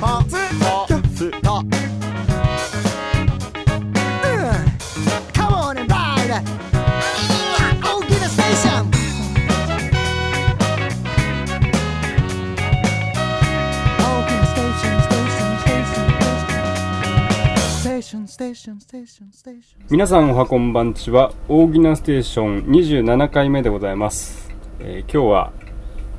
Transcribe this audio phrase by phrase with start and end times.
[0.00, 0.45] Party.
[18.36, 21.32] ステーションステーションステーション皆さんおはこんばんちは。
[21.48, 25.52] 大喜なステーション27回目でございます、えー今日は、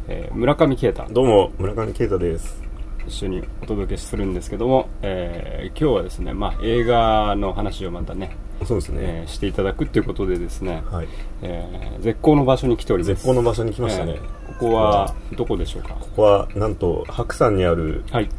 [0.07, 1.05] えー村上啓太。
[1.13, 2.59] どうも村上啓太です。
[3.07, 11.07] 一緒にお届けするんですけども、えー今日はですね、まあ、映画の話をまたね、そうですね、えーしていただくということでですね、はい。
[11.43, 13.13] えー絶好の場所に来ております。
[13.13, 15.89] 絶好の場所に来ましたね、えーここはどこでしょうか？
[15.93, 18.29] ここはなんと白山にあるはい。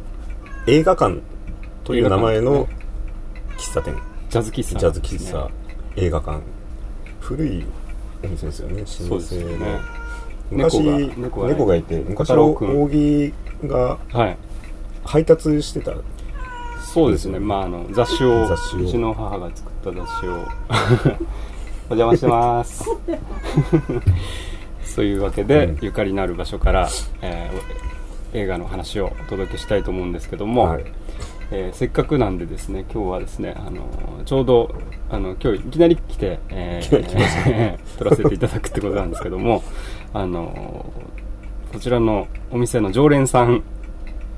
[0.67, 1.21] 映画館
[1.85, 2.67] という名前の
[3.59, 3.93] 喫茶店。
[4.29, 4.79] ジャズ喫茶。
[4.79, 5.49] ジャズ喫茶、
[5.97, 6.39] 映画館。
[7.19, 7.65] 古い
[8.23, 8.79] お店ですよね。
[8.79, 9.57] 老舗そうですよの。
[9.57, 9.79] ね
[10.51, 13.33] 昔猫が猫猫がいて昔小太郎君扇
[13.67, 14.37] がはい。
[15.03, 15.93] 配達してた。
[16.93, 18.79] そうですね、まあ、あの雑誌を雑誌を。
[18.79, 20.47] うちの母が作った雑誌を。
[21.91, 22.85] お邪魔してます。
[24.85, 25.77] そういうわけで、うん。
[25.81, 26.89] ゆかりのある場所から、
[27.21, 27.89] えー
[28.31, 30.85] 映画の話をお届けしたいと思うんですけども、はい
[31.51, 33.87] えーせっかくなんでですね今日はですねあの
[34.25, 34.73] ちょうど
[35.09, 39.63] あの今日いきなり来て、えー 撮らせていただくってことなんですけども
[40.13, 40.93] あの
[41.73, 43.63] こちらのお店の常連さん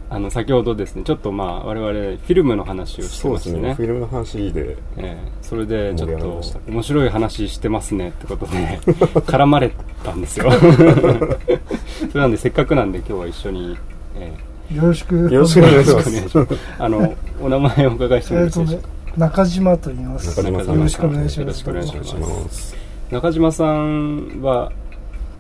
[0.10, 8.80] あの先ほどですねちょっとまあ我々フィルムの話をしてそうですましてねねフィルムの話でえーそれでちょっと面白い話してますねってことで
[9.22, 9.72] 絡まれ
[10.04, 10.52] たんですよ。
[10.52, 13.78] それなんでせっかくなんで今日は一緒に、
[14.16, 14.34] え
[14.76, 15.16] よろしく。
[15.16, 16.46] よろしくお願いします。
[16.80, 20.30] あのお名前をお伺いしてもよろしいでしょうか、中島と言います。
[20.30, 20.76] 中島さん。
[20.76, 21.40] よろしくお願いします。
[21.42, 22.76] よろしくお願いしますお願いします
[23.12, 24.72] 中島さんは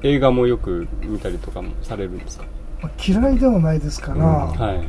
[0.03, 2.45] 映画もよく見たりとかもされるんですか？
[2.81, 4.22] まあ嫌いではないですから、うん。
[4.59, 4.79] はい、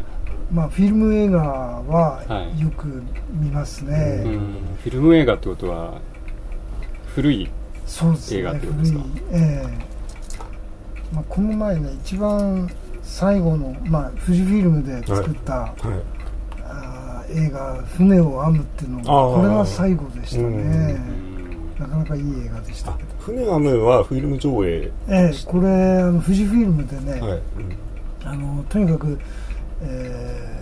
[0.53, 2.61] まあ、フィルム映画ははい。
[2.61, 3.03] よく
[3.33, 4.39] 見ますうね、ん、
[4.83, 5.95] フィルム映画ってことは
[7.15, 7.49] 古い
[8.33, 8.99] 映画ってことですか？
[9.01, 9.41] 古い。
[9.43, 9.67] ええ。
[11.15, 12.69] まあ、この前ね一番
[13.13, 15.73] 最後の、まあ、富士フィルムで作った、はい。
[16.65, 20.49] あー映画「船を編む」っていうのこれが最後でしたね。
[20.49, 21.79] うん。
[21.79, 23.09] なかなかいい映画でしたあけど。
[23.21, 24.91] 船アムはフィルム上映。
[25.09, 27.43] ええこれあの富士フィルムでね、はい、
[28.25, 29.19] あのとにかく、
[29.83, 30.62] えー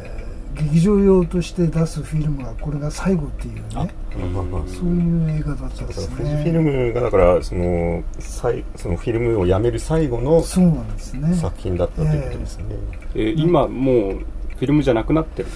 [0.65, 3.93] 劇場用として出すフィルムがこれが最後っていうね。
[4.17, 4.63] うんまあまあ。
[4.67, 11.35] そういう映画だったんだからです富士フィルねムがだからその最そのフィルムをやめる最後のそうなんですね。
[11.35, 12.65] 作品だったということですね、
[13.15, 15.49] えー今もうフィルムじゃなくなってる？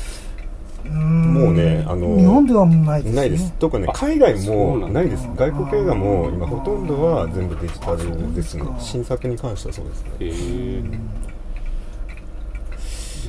[0.90, 3.52] もうねあの日本ではもうないですねないです。
[3.58, 5.26] 特にね海外もないです。
[5.34, 8.64] 外国映画も今ほとんどは全部デジタルですね。
[8.78, 9.86] 新作に関してはそう
[10.18, 10.82] ですね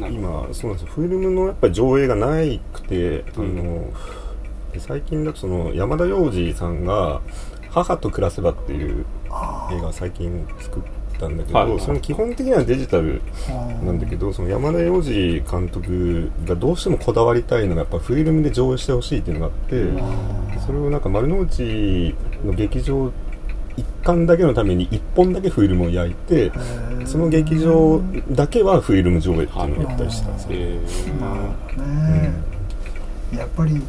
[0.10, 0.94] 今そうなんですよ。
[0.96, 3.92] フィルムのやっぱり上映がないくて、あの
[4.74, 7.22] で最近だとその山田洋次さんが
[7.70, 9.06] 「母と暮らせば」っていう
[9.72, 10.84] 映画を最近作っ
[11.20, 11.80] たんだけど、はい。
[11.80, 13.22] その基本的にはデジタル
[13.84, 19.84] なんだけどその山田洋次監督がどうしてもこだわりたいのがやっぱフィルムで上映してほしいっていうのがあって
[20.66, 23.12] それをなんか丸の内の劇場
[23.78, 26.52] 一館だけのために一本だけフィルムを焼いて
[27.06, 31.16] その劇場だけはフィルム上映っていうのをやったりしてたんですよ。
[31.16, 32.34] ね、
[33.38, 33.81] やっぱり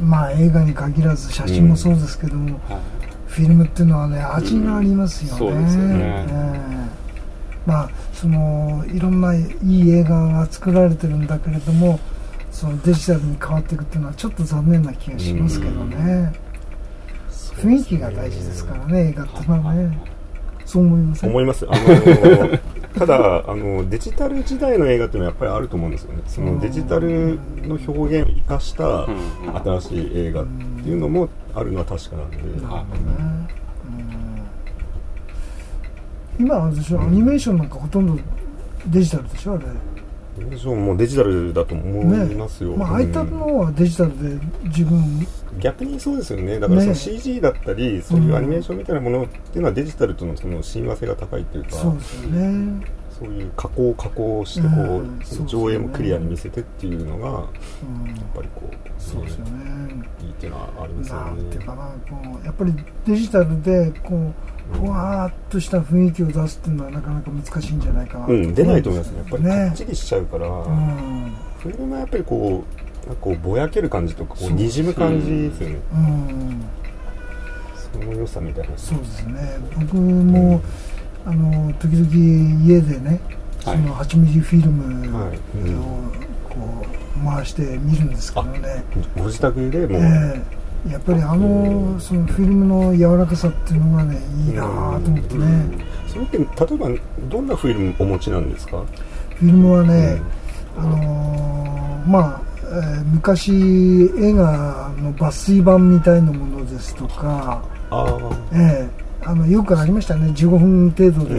[0.00, 2.80] まあ映画に限らず写真もそうですけども、はい。
[3.28, 5.94] フィルムっていうのはね味がありますよね、そうですよね。
[5.98, 7.66] ええ。
[7.66, 11.98] まあそのいろんないい映画が作られてるんだけれども
[12.50, 16.32] そのデジタルに変わっていくっていうのはちょっと残念な気がしますけどね、
[17.56, 19.98] 雰囲気が大事ですからね映画ってのはね。
[20.64, 21.30] そう思いません？
[21.30, 21.66] 思います。
[21.68, 22.58] あの
[22.98, 26.22] ただあのデジタル時代の映画っていうのはやっぱりあると思うんですよね。
[26.26, 29.16] そのデジタルの表現を生かしたうん。
[29.78, 30.46] 新しい映画っ
[30.82, 32.86] ていうのもあるのは確かなんで、なるほどね。
[36.38, 36.46] うん。
[36.46, 37.00] 今はあれでしょ？
[37.00, 38.16] アニメーションなんかほとんど
[38.88, 39.54] デジタルでしょ？
[39.54, 39.64] あれ。
[40.50, 44.38] 私ももうデジタルだと思いますよ、まあああいったのはデジタルで
[44.70, 45.26] 十分
[45.60, 46.58] 逆にそうですよね。
[46.58, 52.86] だからそのね CG だったりそういうアニメーションみたいなものっていうのはデジタルとのその親和性が高いっていうかそうですよね。
[53.18, 55.20] そういう加工加工してこう、うん。
[55.24, 60.04] その上映もクリアに見せてっていうのがやっうんぱりこうそうですよね。
[60.22, 62.74] いいっていうのはありますよなんていうねかなこうやっぱり
[63.06, 64.32] デジタルでこ
[64.74, 68.54] うふわーっとした雰囲気を出すっていうのはなかなか難しいんじゃないかなとうん。
[68.54, 69.18] 出ないと思いますね。
[69.18, 71.32] やっぱりかねっちりしちゃうから、うん。
[71.60, 76.64] フィルムはやっぱりこうなんかこうぼやける感じとかこうにじむ感じですよね、うん。
[77.92, 78.76] その良さみたいな。
[78.76, 79.58] そうですね。
[79.78, 80.60] 僕も、
[81.24, 83.20] あの時々家でね
[83.60, 83.80] そはい。
[83.80, 85.38] の8ミリフィルムはい。
[85.58, 85.78] うん。
[85.78, 85.82] を
[86.50, 86.86] こ
[87.22, 88.84] う回して見るんですけどね、
[89.16, 90.42] ご自宅でもう、え
[90.88, 90.92] え。
[90.92, 96.88] やっぱりあのそのフィルムの柔らかさっていうのがねいいなぁと思ってね、それって例えば
[97.28, 98.84] どんなフィルムお持ちなんですか？
[99.36, 100.20] フィルムはね、
[100.78, 103.52] あのーまあ、えー昔
[104.18, 110.30] 映画の抜粋版みたいなものですとか、ああええあのよくありましたね。
[110.32, 111.34] 15分程度で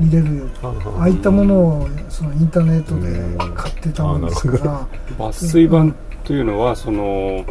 [0.00, 4.86] 見れる、ああいったものをそのインターネットで買ってたもんですから、
[5.18, 7.44] 抜粋版というのはその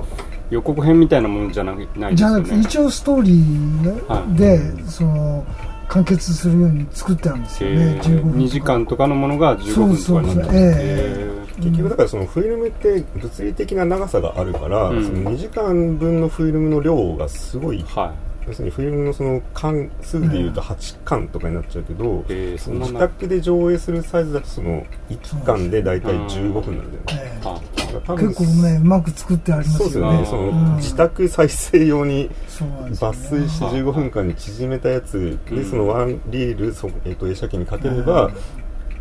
[0.52, 2.16] 予告編みたいなものじゃなないですよね。
[2.16, 4.36] じゃなくて一応ストーリーはい。
[4.36, 5.46] で、その
[5.88, 8.38] 完結するように作ってあるんですよね、15分とか。
[8.38, 10.50] 2時間とかのものが15分とかになってそうそうそう。
[10.54, 11.31] え
[11.62, 15.06] 結局だからそのフィルムって物理的な長さがあるから、うん。
[15.06, 17.84] その2時間分のフィルムの量がすごい。
[17.84, 18.14] は
[18.48, 27.48] 要するにフィルムのその関数でいうと8巻とかになっちゃうけど、えーその自宅で上映するサイズだとその1巻で大体15分なんだよね、ええ。
[27.48, 30.52] あだから多分結構ねうまく作ってありますそうよねですよね。
[30.52, 30.76] その、うん。
[30.78, 32.96] 自宅再生用に抜ね。
[32.96, 35.70] 粋して15分間に縮めたやつで、うん。
[35.70, 38.32] そのワンリールそ、えっと映写機にかければ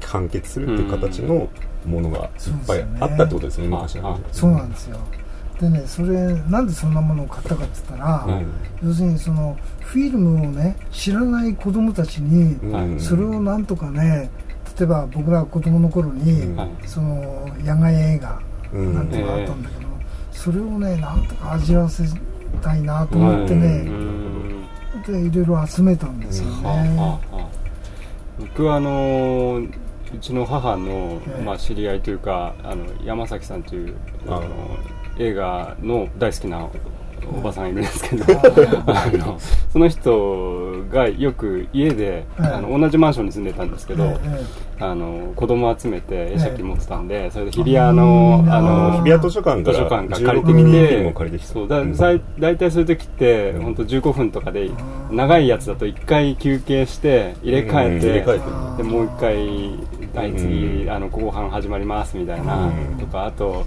[0.01, 1.49] 完結するっていう形の
[1.87, 2.31] ものがいっ
[2.67, 3.79] ぱいあったってことですね、ね。
[4.33, 4.99] そうなんですよ。
[5.61, 8.45] でねそれなんでそんなものを買ったかって言ったら、はい。
[8.87, 14.31] 要するにそのフィルムをね知らない子供たちに、うんそれをなんとかね
[14.79, 16.57] 例えば僕ら子供の頃に、
[16.87, 18.41] その野外映画
[18.73, 18.95] うん。
[18.95, 19.91] なんていうのがあったんだけど、
[20.33, 22.05] それをねなんとか味わわせ
[22.63, 24.67] たいなと思ってうね、ん
[25.07, 27.19] でいろいろ集めたんですよね、
[28.39, 33.95] 僕はあのーうちの母の、ええまあ、知り合いというかあの山崎さんという
[34.27, 34.31] あ。
[34.31, 34.41] の
[35.21, 36.69] 映画の大好きな
[37.33, 38.25] おばさんいるんですけど、
[38.87, 39.39] あの
[39.71, 44.45] その人がよく家で、ええあの同じマンションに住んでたんですけど、ええ
[44.83, 48.57] あの子供集めて会釈持ってたんで、それで日比谷あのー。
[48.57, 51.53] あの日比谷図書館から図書館が借りて16きてを借りてきた。
[51.53, 51.85] そうだ
[52.39, 54.71] 大体そういう時って本当15分とかで
[55.11, 58.13] 長いやつだと1回休憩して入れ替えて,、うん。
[58.13, 58.39] 入れ替え
[58.77, 58.83] て。
[58.83, 60.91] でもう1回はい次、うん。
[60.91, 62.99] あの後半始まりますみたいな、うん。
[62.99, 63.65] とかあと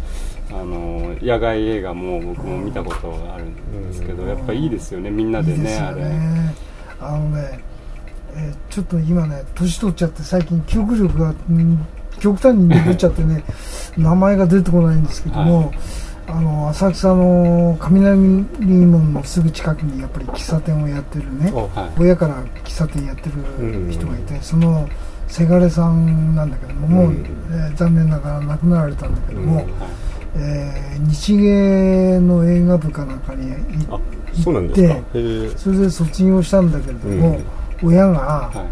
[0.51, 4.29] あの野外映画も僕も見たことあるんですけど、うん。
[4.29, 5.77] やっぱいいですよねみんないでね。
[5.77, 6.03] あれ。
[6.03, 6.55] ね
[6.99, 7.59] あのね、
[8.35, 11.85] えーちょっと今ね年取っちゃって最近記憶力が、うん
[12.19, 13.43] 極端に鈍っちゃってね
[13.97, 15.71] 名前が出てこないんですけども、
[16.27, 21.91] あの浅草の雷門のすぐ近くにやっぱり喫茶店をやってるねあはい。
[21.99, 24.87] 親から喫茶店やってる人がいて、その
[25.33, 29.65] せがれさんなんだけども、もう、うんえー残念ながら亡くなられたんだけども、
[30.35, 33.49] えー日芸の映画部かなんかに
[33.87, 33.99] 行あ
[34.43, 34.87] そうなんですか？
[35.13, 37.39] でへえそれで卒業したんだけれども、
[37.81, 38.65] 親がは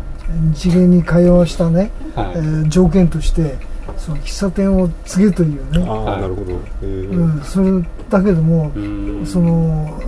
[0.54, 2.32] 日芸に通わしたね、いはい。
[2.36, 3.58] えー条件として
[3.98, 6.52] その喫茶店を継げというね、あなるほど。
[6.52, 7.72] へえうん、それ
[8.10, 9.26] だけども、うん。
[9.26, 10.00] その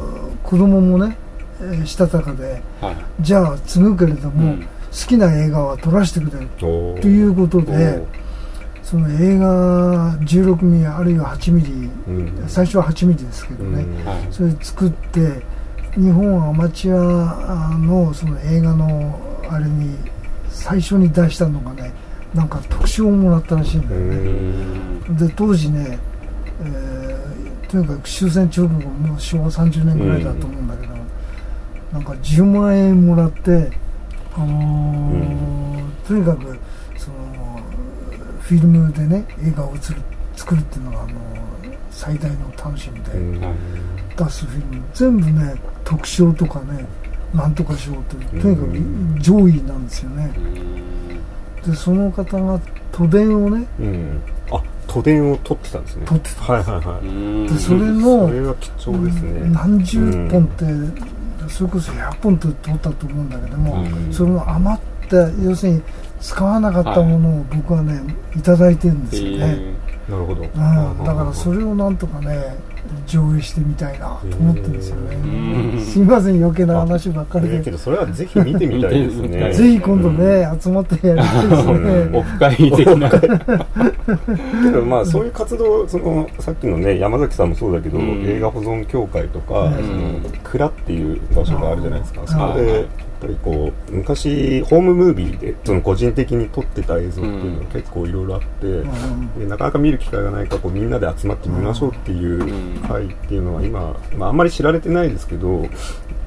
[0.44, 1.18] 子供もね、
[1.62, 2.96] えーしたたかではい。
[3.22, 6.68] じゃあ継ぐけれども、うん好きな映画は撮らせてくれると。
[7.08, 8.06] いうことおでー。
[8.84, 12.44] その映画16ミリあるいは8ミリうん。
[12.48, 14.06] 最初は8ミリですけどね、うん。
[14.06, 14.28] はい。
[14.30, 15.42] それ作って
[15.96, 19.20] 日本アマチュアのその映画の
[19.50, 19.98] あれに
[20.50, 21.92] 最初に出したのがね
[22.34, 24.06] なんか特賞をもらったらしいんだよね、
[25.10, 25.18] うん。
[25.18, 25.98] で当時ね、
[26.62, 27.04] えー
[27.74, 30.94] とにかく終戦直後もう昭和30年ぐらいだと思うんだけど、
[31.92, 33.72] なんか10万円もらって、
[34.36, 36.58] あのーとにかく
[36.98, 37.60] その
[38.42, 40.02] フィルムでね映画を映る
[40.36, 41.14] 作るっていうのが、あのー
[41.92, 43.12] 最大の楽しみで、
[44.18, 44.84] 出すフィルム。
[44.94, 46.86] 全部ね特賞とかね
[47.34, 50.32] なんとか賞というとにかく上位なんですよね、
[51.66, 52.60] でその方が
[52.92, 54.22] 都電をねうん。
[54.52, 56.06] あ都電を撮ってたんですね。
[56.06, 57.08] 撮ってたはいはいはい。
[57.08, 59.50] うんでそれそのれは貴重ですね。
[59.52, 60.00] 何十
[60.30, 60.66] 本って、
[61.50, 64.14] それこそ100本取ったと思うんだけども、うん。
[64.14, 65.82] それの余った要するに
[66.22, 68.02] 使わなかったものを僕はね
[68.36, 68.42] い。
[68.42, 69.76] ただいてるんですよね、
[70.10, 70.42] なるほど。
[70.44, 72.56] うん、だからそれをなんとかね
[73.08, 75.82] 上映してみたいなと思ってるんですよね、うん。
[75.82, 77.56] すいません余計な話ばっかりで。
[77.56, 79.52] えーけどそれはぜひ見てみたいですね。
[79.54, 82.18] ぜひ今度ね、集まってやりたいですよね。
[82.18, 83.10] オフ会的な。
[84.64, 88.24] けどまあそういう活動そのさっきのね山崎さんもそうだけど、うん。
[88.26, 89.74] 映画保存協会とか、うん。
[89.74, 92.86] その蔵っていう場所があるじゃないですか、うんそこで
[93.24, 102.82] ぱりこう昔ホームムービーでその個人的に撮ってた映像っていうのが結構いろいろあって、うんでなかなか見る機会がないからこうみんなで集まってみましょうっていううん。
[102.84, 105.64] 会っていうのは今、まあ、あんまり知られてないですけど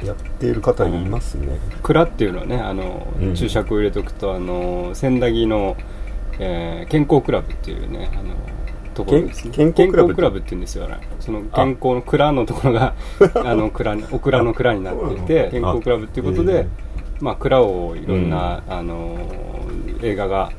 [0.03, 3.35] やっている方いますね、蔵っていうのはねあの、うん。
[3.35, 5.76] 注釈を入れとくとあの千駄木の、
[6.38, 8.35] えー健康クラブっていうねあの
[8.97, 9.50] ところですね。
[9.55, 10.09] 健健康クラブ。
[10.09, 12.95] 健康クラブって言うんですよねその健康の蔵のところが
[13.45, 16.67] あの蔵にお蔵の蔵になっていて健康クラブっていうことで、
[17.21, 19.17] まあ、蔵をいろんな、あの
[20.03, 20.50] 映画が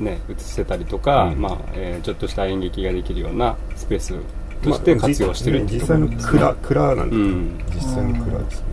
[0.00, 1.40] ね映せたりとか、うん。
[1.40, 4.14] まあえーちょっとした演劇ができるようなスペース
[4.62, 6.54] として活用してるっていうこ際の蔵ろですね。
[6.62, 7.58] 蔵なんですね、うん。
[7.74, 8.66] 実際の蔵ですね。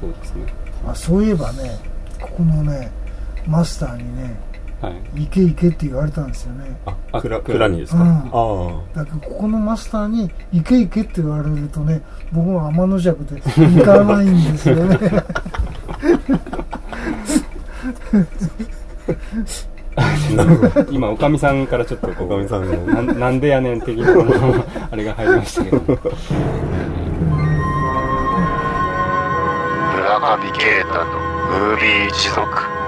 [0.00, 0.42] そうですね。
[0.86, 1.78] あそういえばね
[2.20, 2.90] ここのね
[3.46, 4.49] マスターにねはい
[4.82, 6.80] 行け行けって言われたんですよね。
[6.86, 8.08] ああ蔵にですか、うん。
[8.08, 12.00] あだけどここのマスターに行け行けって言われるとね
[12.32, 14.98] 僕は天の弱で行かないんですよね。
[20.90, 24.08] 今おかみさんからちょっとこうおかみさんのなんなんでやねん的な
[24.90, 25.80] あれが入りましたけど。
[25.80, 25.98] 村
[30.36, 32.79] 上啓太のムービー一族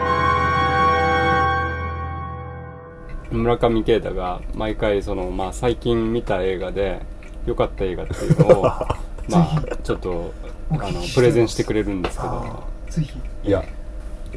[3.32, 7.00] 村上啓太が毎回その、まあ、最近見た映画で
[7.46, 8.96] 良かった映画っていうのを ま
[9.30, 10.32] あちょっと
[10.70, 12.64] あのプレゼンしてくれるんですけど。
[12.88, 13.20] ぜひ。
[13.44, 13.64] いや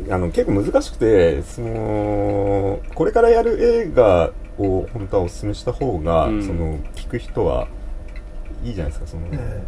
[0.09, 6.43] あの結構難しくてそのこれからやる映画を本当はお勧めした方が、うん。
[6.43, 7.67] その聞く人は
[8.63, 9.63] いいじゃないですかその、え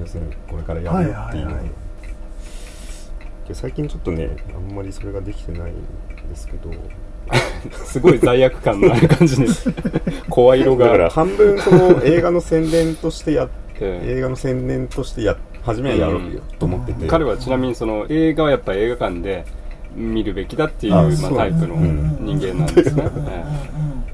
[0.00, 1.70] 要するにこれからやるっていうのを、はいはい
[3.52, 5.74] 最近ちょっとねあんまりそれができてないん
[6.30, 6.70] ですけど
[7.84, 9.72] すごい罪悪感のある感じです。
[10.28, 10.86] 声色が。
[10.86, 13.48] だから半分その映画の宣伝としてやっ
[13.80, 14.18] ええ。
[14.18, 16.40] 映画の宣伝としてや初めはやろううん。
[16.58, 19.44] と思ってて、彼はちなみにその映画はやっぱり映画館で
[19.96, 22.16] 見るべきだっていうまあ、タイプのうん。
[22.20, 23.26] 人間なんですね、うん。
[23.28, 23.44] え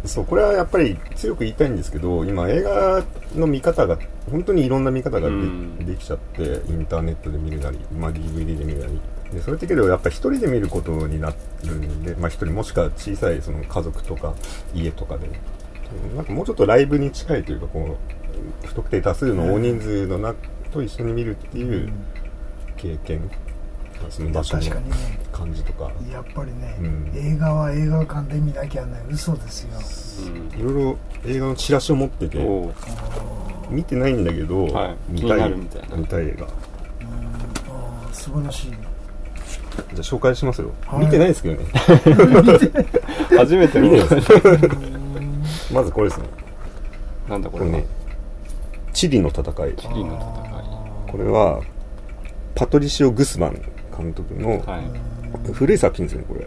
[0.05, 3.05] そうこれはやっぱり強く言いたいんですけど今映画
[3.37, 3.99] の見方が
[4.31, 9.00] 本当にいろんな見方がで,、うんできちゃってインターネットで見るなり、まあ、DVD で見るなり
[9.32, 11.32] でそれってけどやっぱ一人で見ることにな
[11.64, 14.34] るんで、まあ、一人もしくは小さいその家族とか
[14.75, 15.28] 家とかで。
[16.14, 17.99] なんかもうちょっとライブに近いというかこ
[18.62, 20.34] う不特定多数の大人数のな
[20.72, 21.92] と一緒に見るっていう
[22.76, 23.28] 経験、
[24.08, 24.96] その場所の確かにね
[25.32, 25.90] 感じとか。
[26.10, 27.12] やっぱりね、うん。
[27.14, 29.80] 映画は映画館で見なきゃね嘘ですよ。
[30.54, 32.38] えいろいろ映画のチラシを持ってて
[33.68, 34.96] 見てないんだけど、はい。
[35.08, 35.50] 見たい。
[35.96, 36.46] 見たい映画。
[36.46, 36.49] あ
[38.08, 38.72] あ素晴らしい
[39.71, 41.05] じゃあ紹介しますよ、はい。
[41.05, 41.69] 見てないですけどね。
[43.37, 44.23] 初めての見てない
[45.73, 46.27] まずこれですね。
[47.29, 47.87] なんだこれね
[48.93, 49.75] チリの戦い。
[49.77, 50.47] チリの
[51.07, 51.61] これは
[52.55, 53.62] パトリシオ・グスマン
[53.97, 54.62] 監督の
[55.53, 56.47] 古い作品ですねこれ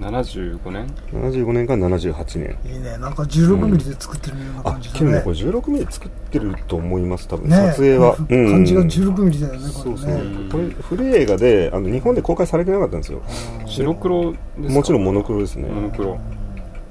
[0.00, 2.56] 75年？75年から78年。
[2.72, 2.96] いいね。
[2.98, 4.98] なんか16ミリで作ってるようなあ感じだね。
[5.00, 7.56] けどねこれ16ミリ作ってると思います多分、ね。
[7.56, 8.50] 撮影は、うん。
[8.50, 13.22] 感じが16ミリだよねこれそうそう、ねこれ古い映画であの日本で公開されてなかったんですよ。
[13.66, 14.72] 白黒ですか？
[14.74, 15.68] もちろんモノクロですね。
[15.68, 16.18] モノクロ。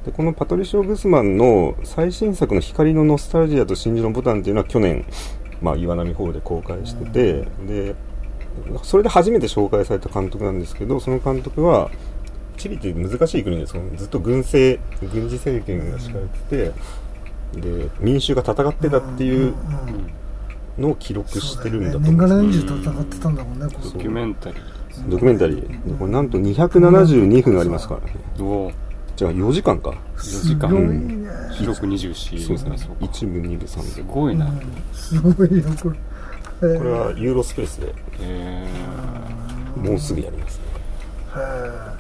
[0.06, 5.06] でこのパトリシオ・グスマンの最新作の「光のノスタルジアと真珠のボタン」っていうのは去年、
[5.62, 7.96] まあ、岩波ホールで公開してて、で
[8.84, 11.92] それで初めて紹介された監督なんですけどその監督は
[12.58, 16.74] チリって難しい国ですずっと軍政軍事政権が敷かれて
[17.54, 19.54] てで民衆が戦ってたっていう
[20.78, 25.10] のを記録してるんだと思年がらうんです年中戦ってたんだもんねこドキュメンタリー。
[25.10, 25.92] ドキュメンタリー。
[25.92, 28.16] でこれなんと272分ありますからね。
[28.40, 28.72] お
[29.16, 29.92] じゃあ4時間か。
[30.18, 30.70] 4時間。
[30.70, 31.28] すごいね。
[31.54, 32.14] 広く24
[32.46, 32.78] そうですね。
[32.78, 33.06] そうか。
[33.06, 34.52] 1部2部3部すごいな。
[34.94, 36.78] すごいよこれ。
[36.78, 38.68] これはユーロスペースでえ
[39.76, 40.64] もうすぐやりますね。
[41.34, 41.97] ー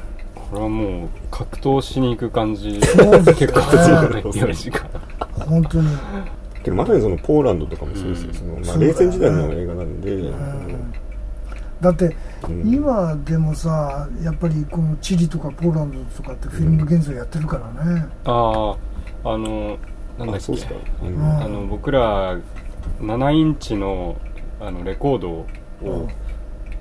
[0.50, 2.80] これはもう格闘しに行く感じ。
[2.82, 4.89] そうです結構強いよね4時間
[5.46, 5.89] 本当に。
[6.63, 8.34] けどまさにそのポーランドとかもそうですよ、うん。
[8.34, 10.32] そのまあ、冷戦時代の映画なんで、
[11.82, 12.16] だって
[12.48, 12.74] うん。
[12.74, 18.06] 今でもさやっぱりこのチリとかポーランドとかってフィルム現像やってるからね。
[18.25, 18.75] あ
[19.24, 19.77] ああの
[20.18, 20.54] なんだっけ。
[21.04, 22.38] あの僕ら
[23.01, 24.16] 7インチの
[24.60, 25.46] あのレコードを、
[25.82, 26.08] うん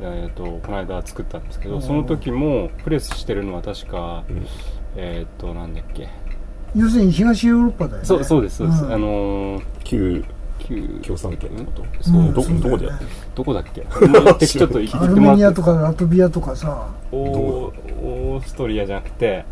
[0.00, 1.82] えー、とこの間作ったんですけど、うん。
[1.82, 4.46] その時もプレスしてるのは確か、うん。
[4.96, 6.08] えっ、となんだっけ。
[6.74, 8.04] 要するに東ヨーロッパだよね。
[8.04, 8.92] そうそうですそうです、ん。
[8.92, 10.24] あのー旧
[10.58, 12.22] 旧共産圏ってこと、そう、う。
[12.24, 12.98] んどそうだよね。
[13.34, 13.80] どこでやってる
[14.12, 14.46] どこだっけ？
[14.46, 15.36] ちょっと行アルってもらって。
[15.36, 16.88] メニアとかラトビアとかさ。
[17.12, 17.28] オー
[18.04, 19.44] オーストリアじゃなくて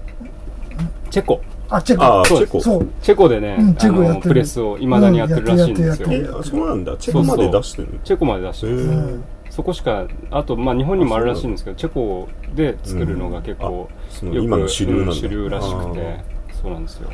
[1.10, 1.40] チェコ。
[1.70, 2.26] あチェコ。
[2.26, 2.60] チェコ。
[2.60, 2.86] そう。
[3.02, 4.14] チェコでね、うんチェコやってる。
[4.14, 9.20] あのプレスをいまだにやってるらしいんですよ、うんそうなんだチェコまで出してるのチェコまで出してる
[9.54, 16.25] そこしかあとまあ日本にもあるらしいんですけどチェコで作るのが結構よくその今の主流主流らしくて
[16.61, 17.11] そうなんですよ。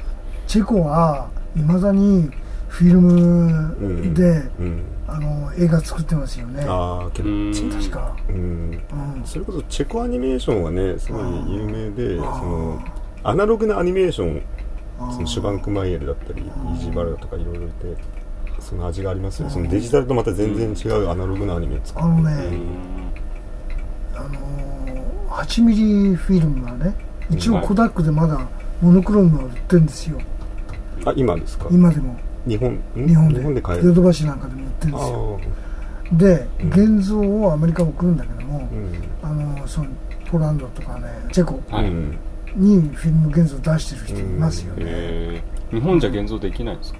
[0.46, 2.30] チェコはいまだに
[2.68, 4.22] フィルムで、
[4.58, 4.84] うん。
[5.06, 6.64] あの映画作ってますよね。
[6.66, 7.52] ああけどうん。
[7.52, 8.36] 確か、うん。
[8.36, 12.82] うん、それこそチェコアニメーションはねすごい有名でその
[13.22, 14.42] アナログなアニメーション
[15.12, 17.96] そのシュバンクマイエルだったりイージーバルだとかいろいろいて
[18.60, 19.52] その味がありますよね。
[19.54, 22.08] そのデジタルとまた全然違うアナログなアニメを作って。
[22.08, 24.18] あのね、うん。
[24.18, 25.74] あのー、8ミ
[26.10, 26.94] リフィルムはね
[27.30, 28.46] 一応コダックでまだ
[28.80, 30.18] モノクロームが売ってるんですよ。
[31.04, 31.68] あ今ですか？
[31.70, 32.16] 今でも。
[32.46, 32.72] 日本？
[32.96, 33.06] ん？
[33.06, 33.38] 日本で。
[33.38, 33.86] 日本で買える。
[33.88, 35.40] ヨドバシなんかでも売ってるんあですよ。
[36.12, 36.16] ー。
[36.16, 36.98] でうん。
[36.98, 38.92] 現像をアメリカも来るんだけども、うん。
[39.22, 39.90] あのその
[40.30, 41.86] ポーランドとかねチェコはい。
[41.88, 42.18] うん
[42.56, 45.74] にフィルム現像出してる人いますよね、えー。
[45.76, 46.98] 日本じゃ現像できないんですか？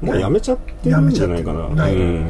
[0.00, 1.60] もうやめちゃってるんじゃないかな。
[1.62, 2.00] やめちゃってる。
[2.00, 2.08] うん。
[2.10, 2.26] うん。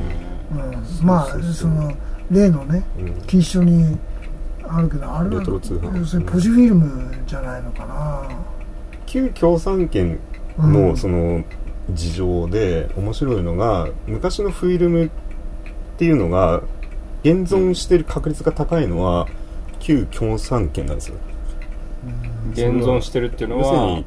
[1.03, 1.55] まあそうそうそう。
[1.55, 1.93] その
[2.31, 3.07] 例のねうん。
[3.07, 3.99] 錦糸町に
[4.69, 5.97] あるけどあれはレトロ通販。
[5.99, 8.29] 要するにポジフィルムじゃないのかな。
[9.07, 10.19] 旧共産圏
[10.59, 10.73] うん。
[10.73, 11.45] のその
[11.93, 15.11] 事情で面白いのが昔のフィルムっ
[15.99, 16.63] ていうのが
[17.23, 19.27] 現存してる確率が高いのは
[19.79, 21.17] 旧共産圏なんですよ。
[22.53, 24.05] 現存してるっていうのは要するに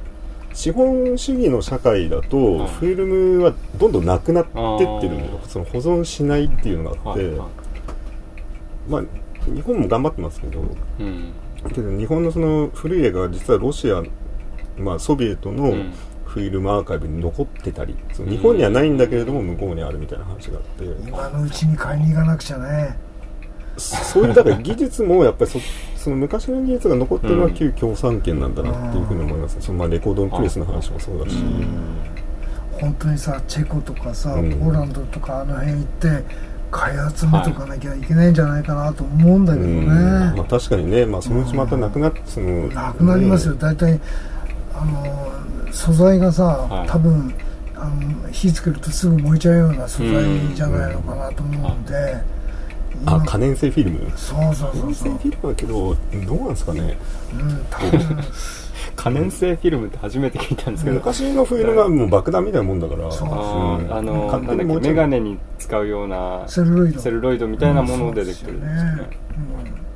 [0.54, 4.54] 資本主義の社会だとはいフィルムはどんどんなくなってっ
[5.02, 7.48] てるんだよその保存しないっていうのがあって、はいは
[8.88, 9.04] まあ
[9.46, 10.64] 日本も頑張ってますけどい
[11.00, 11.34] うん。
[11.74, 14.04] けど日本のその古い映画は実はロシア、
[14.78, 15.94] まあ、ソビエトのうん。
[16.30, 22.96] フィルムアーカイブに残ってたり、その日本にはないんだけれども向こうにあるみたいな話があって、今のうちに買いに行かなくちゃね。
[23.78, 25.60] そ ういうだから技術もやっぱりそ
[26.00, 31.36] その昔の技術が残ってるのはうん旧共産圏なんだなっていうふうに思います、そのまあレコードのプレスの話もそうだし、
[32.80, 34.52] 本当にさチェコとかさ、うん。
[34.54, 36.24] ポーランドとかあの辺行って
[36.72, 39.88] 買い集めとかなきゃいけないんじゃないかなと思うんだけどね、うん。
[39.88, 44.00] まあ、確かにね、まあ、そのうちまたなくなってそのなくなりますよ、大体
[44.74, 46.88] あの素材がさ、はい。
[46.88, 47.34] 多分
[47.76, 52.39] あの火つけるとすぐ燃えちゃうような素材じゃないのかなと思うんで、今
[53.06, 54.00] あ可燃性フィルム。
[54.16, 55.10] そうそう可燃そう。
[55.10, 55.96] そう、性フィルムだけど
[56.28, 56.98] どうなんですかね。
[57.34, 58.18] うん、多 分
[58.96, 63.12] 可燃性フィルムって初めて聞いたんですけど昔のフィルムはもう爆弾みたいなもんだから。
[63.12, 63.30] そう。
[63.32, 67.00] あーあの勝なんだっけメガネに使うようなセルロイド。
[67.00, 68.58] セルロイドみたいなものでできてる。
[68.58, 69.10] んですよね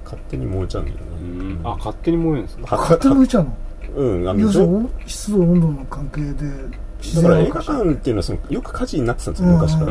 [0.06, 1.01] 勝手に燃えちゃうんだよね。
[1.21, 1.60] うん。
[1.63, 2.75] あ勝手に燃えるんですか？
[2.75, 3.53] は勝手に浮いちゃうの？
[3.95, 4.29] うん。
[4.29, 6.71] あの要するに湿度温度の関係で自
[7.15, 9.87] だから映画館っていうのはそのよく火事になってたんですよ昔から、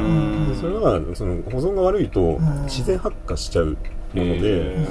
[0.61, 2.63] それはその保存が悪いとん。
[2.65, 3.77] 自然発火しちゃう
[4.15, 4.87] もので、へ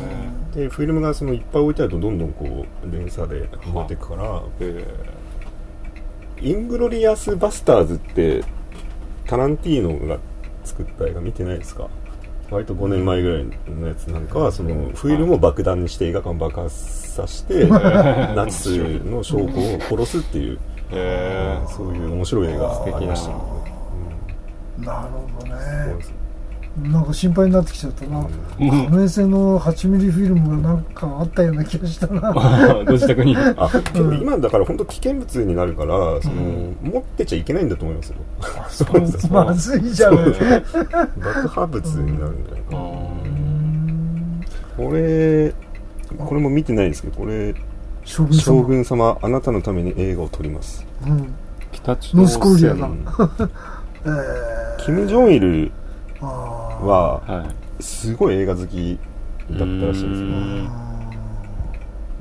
[0.55, 4.85] でフィルムがそのいっぱい置いてあるとどんどんこう連鎖で燃えていくからえ。
[6.41, 8.43] イングロリアス・バスターズって
[9.27, 10.17] タランティーノが
[10.63, 11.87] 作った映画見てないですか？
[12.49, 13.45] 割と5年前ぐらい
[13.79, 16.75] のやつなんかはそのフィルムを爆弾にして映画館を爆発
[17.11, 21.67] させてナチスの将校を殺すっていうーへー。
[21.67, 23.29] そういう面白い映画がありました。
[23.29, 23.35] ね
[24.79, 25.95] なるほどね。
[25.95, 26.21] です
[26.77, 28.25] なんか心配になってきちゃったな。
[28.57, 32.31] 可燃性の8ミリフィルムがなんかあったような気がしたな。
[32.87, 33.35] ご自宅に。
[33.57, 33.69] あ
[34.21, 38.15] 今だから本当危険物になるからその、持ってちゃいけないんだと思いますよ。
[38.69, 40.15] そうそうまずいじゃん
[41.19, 42.79] 爆破物になるんじゃないかな
[44.77, 45.53] これ
[46.17, 47.53] これも見てないんですけどこれ
[48.03, 48.41] 将軍様。
[48.41, 50.85] 将軍様あなたのために映画を撮ります。
[51.05, 51.33] うん。
[51.71, 53.05] 北朝ノースコリアだうん。
[54.05, 54.85] えー。
[54.85, 55.71] キム・ジョンイル
[56.21, 57.45] あはは
[57.79, 58.99] いすごい映画好き
[59.49, 60.07] だったらしいんですよ。
[60.07, 60.69] うん。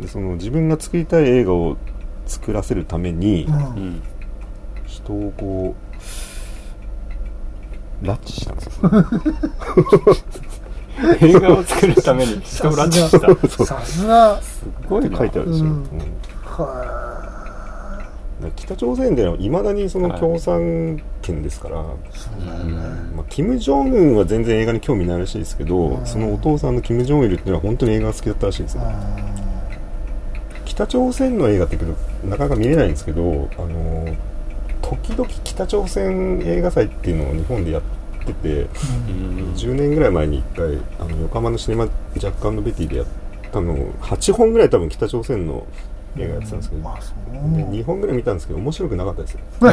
[0.01, 1.77] でその自分が作りたい映画を
[2.27, 3.47] 作らせるために
[4.87, 5.75] 人をこ
[8.03, 8.91] う拉致したんですよ
[11.21, 12.41] 映画を作るために。
[12.41, 13.49] 人を拉致した。
[13.49, 14.41] すさすが。
[14.89, 15.75] ごいな書いてあるんですよ、うん。
[15.75, 15.81] うん。
[16.45, 17.11] は
[18.57, 28.83] 北朝鮮ではいまだにその共産圏ですから、まあ、キム・ジョンウンは全然映画に興味ないらしいですけど、そのお父さんのキム・ジョンイルっていうのは本当に映画が好きだったらしいですよ、
[30.65, 34.17] 北朝鮮の映画ってけどなかなか見れないんですけどあの
[34.81, 38.67] 時々北朝鮮映画祭っていうのを日本でやってて、
[39.09, 39.55] うん。
[39.55, 43.07] 10年ぐらい前に1回あの横浜のシネマジャッカンドベティでやっ
[43.51, 45.67] たの8本ぐらい多分北朝鮮の
[46.17, 47.17] 映画やってたんですけど、まあそう。
[47.33, 49.33] で2本ぐらい見たんですけど面白くなかったです。
[49.35, 49.41] よ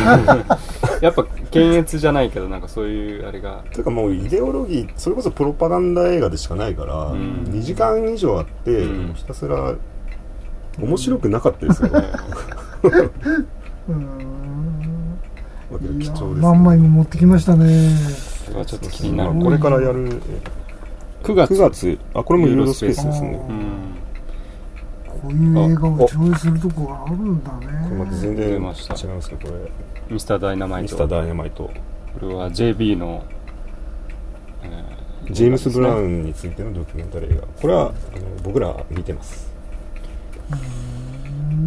[1.01, 3.63] やっぱ検閲じゃないけどなんかそういうあれが。
[3.71, 7.45] というかもうイデオロギーそれこそプロパガンダ映画でしかないから、ん。
[7.45, 9.13] 2時間以上あって、うん。
[9.15, 9.73] ひたすら
[10.79, 15.19] 面白くなかったですよ、うーん。
[15.99, 17.95] 貴重です、ね、何枚も持ってきましたね
[18.58, 19.34] それはちょっと気になる。
[19.34, 20.22] まあこれからやる。
[21.24, 21.54] 9月。
[21.54, 22.00] 9月。
[22.13, 23.30] あこれもユーロスペースですね。
[23.50, 23.96] うん。
[25.06, 28.86] こういう映画を上映するとこがあるんだこれまたね全然違い出まます
[29.30, 29.72] けどこれ。
[30.10, 30.84] ミスターダイナマイト。
[30.84, 31.63] ミスターダイナマイト。
[31.63, 31.72] こ
[32.22, 33.24] れは JB の、
[34.63, 34.84] え
[35.30, 37.48] ジェームス・ブラウンンについてのドキュメンタリー映画。
[37.62, 37.93] これはあの
[38.43, 39.52] 僕ら見てます。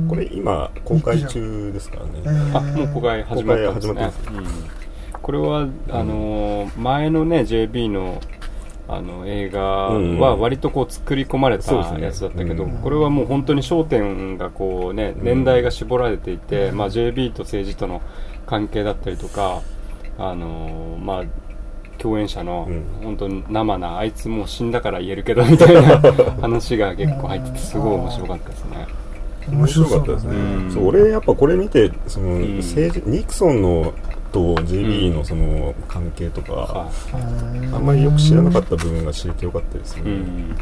[0.08, 3.94] これ今公開中ですからえねあもう公開始まったんですね。
[3.94, 4.79] 公開始まってうん
[5.22, 8.20] これはあのー前のね JB の
[8.88, 12.02] あの映画は割とこう作り込まれたそうですね。
[12.02, 12.78] やつだったけど、うん。
[12.78, 18.02] これはもう本当に焦点がこうね年代が絞られていて、まあ、JB と政治との
[18.46, 19.62] 関係だったりとか
[20.18, 21.24] あのーまあ
[21.98, 22.84] 共演者のうん。
[23.04, 26.00] 本当に生なあいつもう死んだから言えるけどみたいな
[26.40, 28.86] 話が結構入っててすごい面白かったですね。
[29.48, 30.70] 面白かったですね、うん。
[30.72, 32.56] そう俺やっぱこれ見てその、ん。
[32.56, 33.94] 政治ニクソンの
[34.32, 36.90] と JB のその関係とか、は
[37.74, 40.56] あんまりよく知らなかった部分が知れてよかったですね、いうん。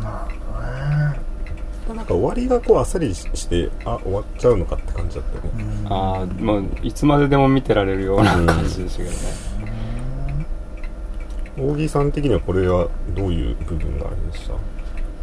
[0.00, 1.94] まあね。
[1.94, 9.16] なんか終わりがこうあっさりしてあ終わっちゃうのかって感じだったよね、あーまあ、いつまででも見てられるような感じでしたけどね、
[11.72, 14.52] 大木さん的にはこれはどういう部分があれでした？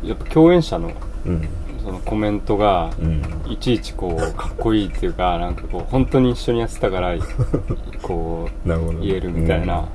[0.08, 0.92] やっぱ共演者の
[1.28, 1.48] うん
[1.86, 3.22] そのコメントがうん。
[3.48, 7.16] いちいちこうかっこいいっていうかなんかこう本当に一緒にやってたから
[8.02, 9.00] こうなるほど。
[9.00, 9.86] 言えるみたいな、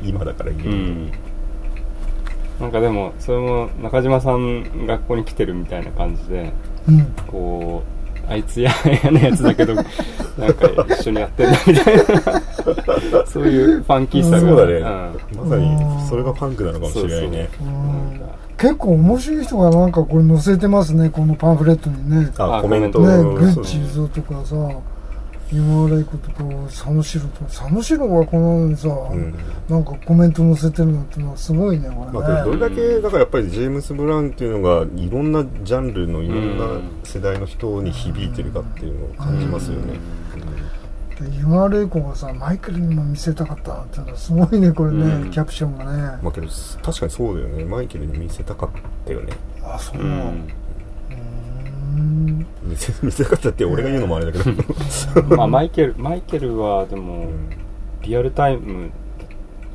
[0.00, 0.08] うん。
[0.08, 1.12] 今だから言える、うん。
[2.60, 6.52] なんかでもそれも中島さんがここに来てるみたいな感じで
[6.86, 7.06] うん。
[7.26, 7.82] こ
[8.28, 8.70] うあいつや
[9.02, 13.24] 嫌なやつだけど なんか一緒にやってんだみたいな。
[13.26, 14.40] そういうファンキーさが。
[14.40, 14.82] そうだね、ん。
[15.36, 17.48] まさにそれがパンクなのかもしれないね。
[17.60, 18.20] うん。
[18.20, 22.30] なんか結構面白い人がなんかこれ載せてますねこのパンフレットにね。
[22.36, 23.00] ああコメント。
[23.00, 24.54] ねグッチーゾとかさ
[25.50, 29.34] 今悪いことか佐野史郎とか佐野史郎がこのにさ、うん。
[29.68, 36.66] なんかコメント載せてるのってのはすごいねこまあ、どれね、れだけだからやっぱりジェームス・ブラウンっていうのがいろんなジャンルのいろんな
[37.02, 39.98] 世代の人に響いてるかっていうのを感じますよね、で湯
[41.42, 45.30] 川玲子がさマイケルにも見せたかったっていうのはすごいねこれね、うん。
[45.30, 46.48] キャプションがね、まあけど
[46.82, 47.64] 確かにそうだよね。
[47.64, 48.70] マイケルに見せたかっ
[49.04, 49.12] た。
[49.12, 50.48] よねあそうう、ん。
[51.10, 52.46] うん。
[52.62, 57.50] 見せ 見せたかったって俺が言うのもあれだけど、まあマイケルマイケルはでもうん。
[58.02, 58.90] リアルタイム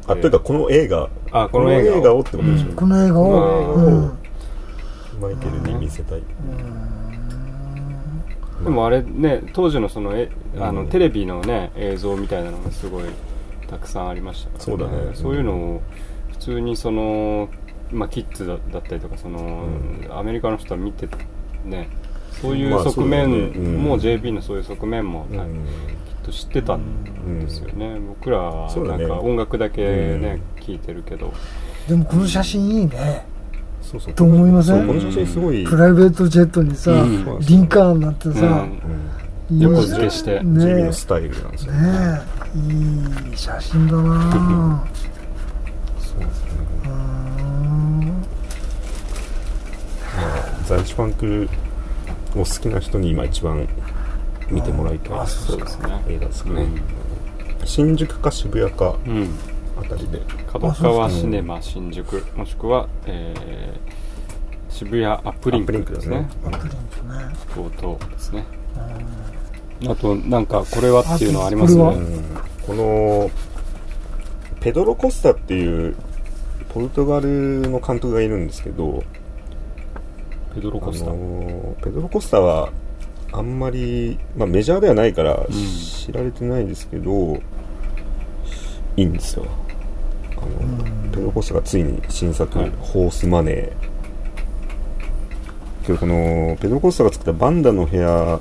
[0.08, 1.10] あというかこの映画。
[1.32, 2.18] あこの映画を。
[2.18, 2.76] をってことでしょ、うん。
[2.76, 4.06] この映画を、ううん。
[4.06, 4.12] ん
[5.22, 6.24] マイケルに見せたい、
[8.66, 13.04] でもあれね当時のそのえあの、うんテレビのね映像みたいなのがすごい
[13.68, 15.12] たくさんありましたから、そうだね。
[15.14, 15.82] そういうのを
[16.32, 17.50] 普通にその、
[17.92, 20.08] まあ、キッズだだったりとかその、ん。
[20.10, 21.08] アメリカの人は見て
[21.64, 21.90] ね
[22.42, 23.60] そういうまあ側面そうだよね。
[23.60, 23.84] うん。
[23.84, 25.38] も JB のそういう側面も、うん。
[25.38, 29.08] はいきっと知ってたんですよね、僕らはそうだね。
[29.08, 31.32] なんか音楽だけね、聞いてるけど。
[31.88, 33.28] でもこの写真いいね、
[33.86, 34.14] そうそう。
[34.14, 34.78] と思いません？
[34.80, 37.40] そうこの写真すごい、プライベートジェットにさ、うん。
[37.42, 38.82] リンカーンなんてさ、うん。
[39.52, 39.60] うん。
[39.60, 40.42] 横付けして。
[40.42, 40.60] ね。
[40.60, 41.82] ジミのスタイルなんですよね。
[41.82, 42.22] ね
[42.56, 44.84] えいい写真だな。
[46.00, 46.52] そうですね。
[46.86, 46.90] うー。
[46.92, 48.26] ん
[50.68, 51.50] ザイチファンク
[52.40, 53.68] を好きな人に今一番
[54.50, 55.20] 見てもらいたい。
[55.20, 56.02] あそうですね。
[56.08, 56.82] 映画ですね、うん。
[57.66, 58.96] 新宿か渋谷か。
[59.06, 59.30] うん
[59.78, 64.06] あたりで角川シネマ新宿もしくは、えー
[64.68, 66.28] 渋谷アップリンクですね。
[66.44, 67.70] アップリンクね。
[67.80, 68.44] 等々ですね。
[69.88, 71.82] あとなんかこれはっていうのはあります？
[71.82, 71.96] あね
[72.68, 72.86] これは
[73.30, 73.32] この
[74.60, 75.96] ペドロ・コスタっていう
[76.74, 79.02] ポルトガルの監督がいるんですけど
[80.54, 82.74] ペドロ・コスタ、あのーペドロ・コスタは
[83.32, 87.38] あんまり、まあ、メジャーではないから知られてないんですけど、
[88.98, 89.46] いいんですよ
[90.62, 92.72] あの、ペドロ・コスタがついに新作「はい。
[92.80, 93.72] ホースマネー」
[95.86, 98.40] けどこのペドロ・コスタが作った「バンダの部屋」は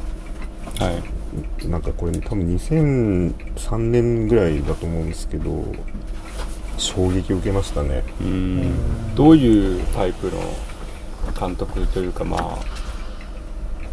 [1.62, 1.68] い。
[1.68, 5.64] なんかこれ多分2003年ぐらいだと思うんですけど
[6.78, 8.02] 衝撃を受けましたね。
[8.20, 9.14] うん。
[9.14, 10.32] どういうタイプの
[11.38, 12.58] 監督というかまあ。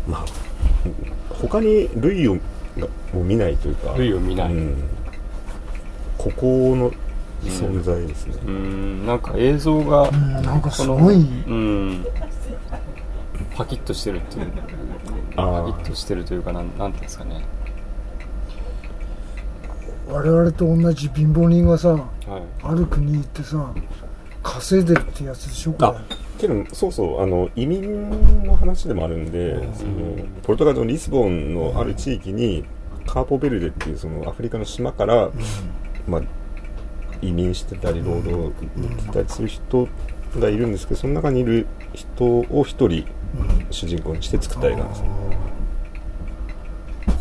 [0.08, 0.26] まあ
[1.30, 2.36] 他に類を
[2.78, 3.94] がもう見ないというか。
[3.98, 4.54] 類を見ない。
[4.54, 4.76] うん。
[6.18, 6.92] ここの
[7.50, 9.06] 存在ですね、うん。
[9.06, 11.16] なんか映像が、うんなんかすごい。
[11.16, 12.06] うん。
[13.56, 14.52] パキッとしてるっていう。
[15.36, 17.44] パキッとしてるというかなんなんていうんですかね。
[20.08, 22.02] 我々と同じ貧乏人がさはい。
[22.64, 23.74] ある国行ってさ
[24.44, 25.88] 稼いでるってやつでしょこれ。
[25.88, 26.02] あ
[26.38, 32.66] けどそうそうあの移民の話でもあるんで、そのポルトガルのリスボンのある地域に
[33.06, 35.30] カーポベルデっていうそのアフリカの島から、
[36.08, 36.22] まあ、
[37.22, 39.88] 移民してたり労働に来てたりする人
[40.40, 43.06] がいるんですけどその中にいる人を一人
[43.70, 45.10] 主人公にして作った映画なんですね、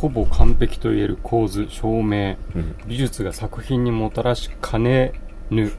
[0.00, 2.36] ほぼ完璧といえる構図照明。
[2.54, 5.12] うん美術が作品にもたらしかね
[5.50, 5.72] ぬ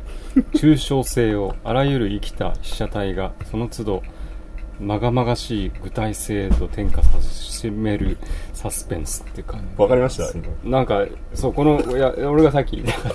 [0.53, 4.03] 抽象性をあらゆる生きた被写体がその都度
[4.81, 8.17] まがまがしい具体性へと転化さしめる
[8.53, 10.29] サスペンスっていうかわかりました。
[10.37, 13.09] 今なんかそうこのいや俺がさっき言った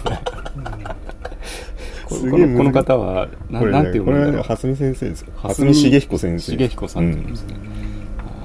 [2.08, 4.32] このこの方はなこれ、なんね、これていう。
[4.32, 5.22] のは蓮見先生です。
[5.22, 7.10] よ蓮蓮見茂彦先生重彦さん。
[7.10, 7.30] っていうん。
[7.32, 7.54] ですね、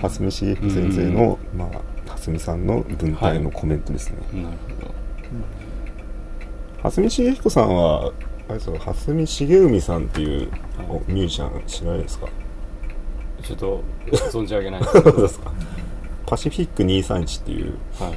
[0.01, 1.69] 蓮見茂彦先生の、まあ
[2.09, 4.93] 蓮見さんの文体のコメントですね、なるほど。
[6.83, 8.11] 蓮見茂彦さんは
[8.47, 12.27] あれですよ蓮見茂海さんっていうはいミュージシャン知らないですか？
[13.41, 13.83] ちょっと
[14.31, 14.81] 存じ上げない。
[16.25, 18.09] パシフィック231っていうは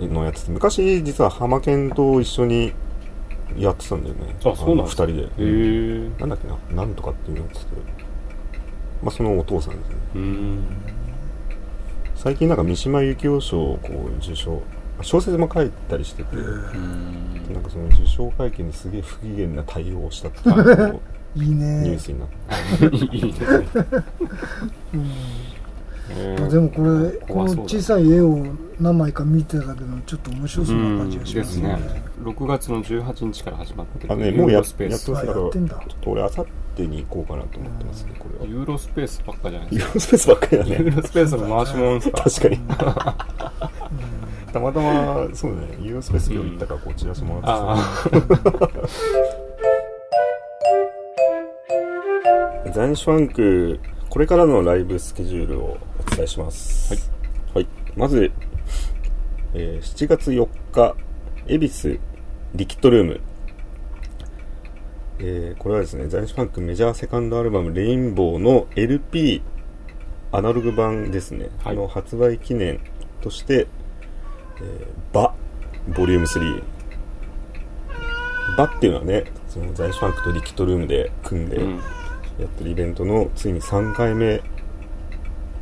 [0.00, 0.06] い。
[0.06, 0.50] のやつ。
[0.50, 2.72] 昔実はハマケンと一緒に
[3.56, 4.36] やってたんだよね。
[4.44, 5.22] あそうなんですか二人で。
[5.22, 6.82] へえなんだっけな。
[6.84, 7.76] なんとかっていうやつで。
[9.02, 9.94] まあそのお父さんですね。
[10.14, 10.64] うん。
[12.14, 14.62] 最近なんか三島由紀夫賞をこう受賞
[15.02, 17.52] 小説も書いたりしてて、うん。
[17.52, 21.00] なんかその受賞会見ですげえ不機嫌な対応をしたっていうのを
[21.36, 22.28] いいニュねースになっ
[22.90, 23.34] ていいね。
[24.94, 25.10] うん。
[26.44, 28.46] あでもこれこの小さい絵を
[28.78, 31.68] 何枚か見てたけどちょっと面白そうな感じがしますね。
[31.68, 32.02] ですね。
[32.22, 34.92] 6月の18日から始まってるあのねもうやユーロスペース。
[34.92, 35.68] やってますけどちょっ
[36.02, 38.46] と俺あさってに行こうかなと思ってますねこれは。
[38.46, 39.86] ユーロスペースばっかじゃないですか。
[39.86, 42.22] ユーロスペースばっかりだユーねロスペースの回し物ですか？
[42.22, 42.60] 確かに
[44.54, 45.76] たまたま そうね。
[45.82, 47.54] ユーロスペース今日行ったからこうチラシもらってさ。
[52.64, 56.94] あ ザンシュワンクこれからのライブスケジュールをお伝えします。
[57.52, 58.30] はい、まず、
[59.54, 60.94] えー7月4日
[61.46, 62.00] 恵比寿
[62.54, 63.20] リキッドルーム。
[65.18, 69.42] えーこれはですねザンシュワンクメジャーセカンドアルバム「レインボー」の LP
[70.32, 71.76] アナログ版ですね、はい。
[71.76, 72.80] の発売記念
[73.20, 73.66] として
[74.60, 75.34] 「えーバ」
[75.96, 76.62] ボリューム3
[78.56, 81.60] バっていうのはねそのザンシュワンクとリキッドルームで組んで、
[82.38, 84.42] やってるイベントのついに3回目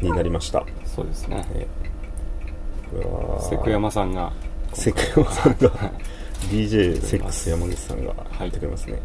[0.01, 0.65] になりました。
[0.87, 1.45] そうですね。
[1.55, 1.67] え
[2.91, 4.33] これはセクヤマさんが。
[4.73, 5.71] セクヤマさんが。
[6.51, 8.99] DJ セックス山口さんが入ってくれますね。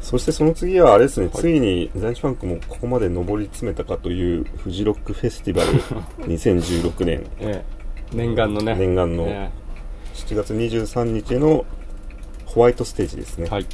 [0.00, 5.72] そしてその次はあれですね、ついにザンシファンクもここまで上り詰めたかというフジロックフェスティバル
[6.28, 7.26] 2016年。
[7.40, 7.83] ええ
[8.14, 8.74] 念願のね。
[8.76, 9.24] 念願の。
[9.28, 9.50] え
[10.14, 11.64] 7月23日の
[12.46, 13.46] ホワイトステージですね。
[13.48, 13.64] えはい。
[13.64, 13.70] こ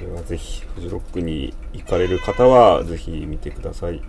[0.00, 4.02] れはぜひフジロックに行かれる方はぜひ見てください。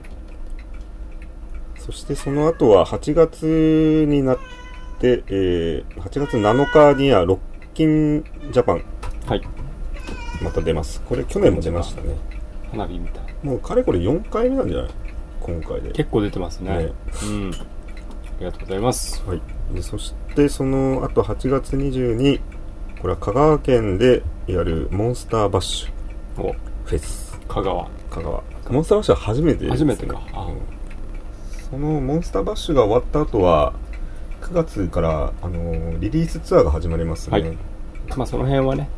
[1.78, 4.38] そしてその後は8月になっ
[5.00, 7.40] て、えー8月7日にはロッ
[7.76, 8.84] キンジャパン。
[9.28, 9.42] はい。
[10.42, 11.02] また出ます。
[11.02, 12.16] これ去年も出ましたね。
[12.72, 13.22] 花火みた。
[13.22, 14.92] いもうかれこれ4回目なんじゃない？
[15.42, 15.92] 今回で。
[15.92, 16.78] 結構出てますね。
[16.78, 16.92] ね。
[17.24, 17.52] うん
[18.38, 19.24] ありがとうございます。
[19.26, 19.42] はい、
[19.74, 22.40] でそしてその後8月22
[23.02, 26.42] これは香川県でやるモンスターバッシュ。
[26.42, 26.54] お。
[26.86, 27.40] フェス。
[27.48, 27.90] 香川。
[28.10, 28.44] 香川。
[28.70, 30.22] モンスターバッシュは初めてです、ね、初めてか。
[30.34, 30.46] あ。
[30.46, 30.58] うん。
[31.70, 33.74] そのモンスターバッシュが終わった後は
[34.42, 37.58] 9月から、あのーリリースツアーが始まりますね、はい。
[38.16, 38.90] まあその辺はね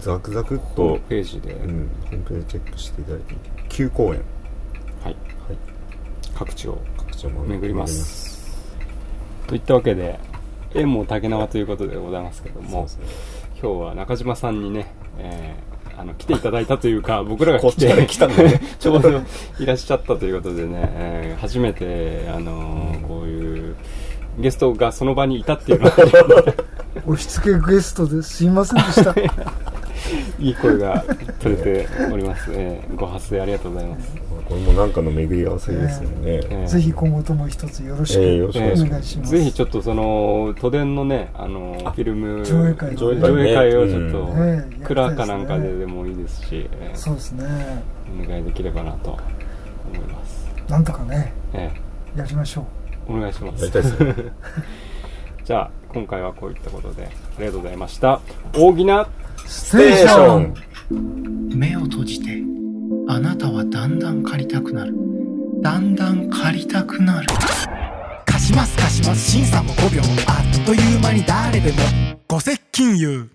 [0.00, 3.34] ザクザクっとホーム、ページで、うん、ホームページチェックしていただいて
[3.68, 4.20] 9公演、はい。
[5.04, 5.16] はい、
[6.34, 8.27] 各地を各地を回巡ります
[9.48, 10.20] といったわけで
[10.74, 13.00] 縁も竹縄ということでございますけどもそう
[13.60, 15.68] 今日は中島さんにね、えー
[16.00, 18.60] あの来ていただいたというか 僕らがこっ来てちまで来たんだね。
[18.78, 19.10] ちょうど
[19.58, 23.74] いらっしゃったということでね、えー初めて、あのーこういう
[24.38, 25.92] ゲストがその場にいたっていうのは
[27.04, 29.12] 押し付けゲストですいませんでした
[30.38, 31.04] いい声が
[31.40, 34.16] 取れております、えーご発声ありがとうございます、
[34.48, 39.30] これもなんかの巡り合わせですよね、えーぜひ今後とも一つよろしくお願いします。
[39.30, 43.42] ぜひちょっっとその都電のねあのフィルム上映会上映会ね。
[43.42, 44.58] 上映会をちょっと、うん。
[44.58, 47.44] ねえ蔵かなんかででもいいですし、えーそうですね。
[48.24, 49.10] お願いできればなと
[49.92, 51.70] 思います、なんとかねえ
[52.16, 52.66] やりましょ
[53.08, 53.12] う。
[53.12, 53.60] ーお願いします。
[53.60, 54.14] やりたいですね。
[55.44, 58.20] じゃあ今回はこういったことでありがとうございました。
[58.52, 59.06] 大喜な
[59.48, 60.54] ステーション。
[61.58, 62.42] 目を閉じて
[63.08, 64.94] あなたはだんだん借りたくなる。
[65.62, 67.26] だんだん借りたくなる。
[68.26, 69.30] 貸します貸します。
[69.32, 70.02] 審査も5秒。
[70.26, 71.78] あっという間に誰でも。
[72.28, 73.30] ご接近言う